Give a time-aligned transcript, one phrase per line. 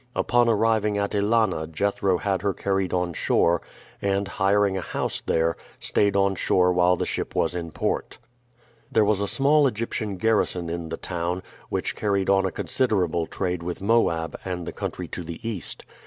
[0.15, 3.61] Upon arriving at Ælana Jethro had her carried on shore,
[4.01, 8.17] and, hiring a house there, stayed on shore while the ship was in port.
[8.91, 13.61] There was a small Egyptian garrison in the town, which carried on a considerable trade
[13.61, 15.85] with Moab and the country to the east.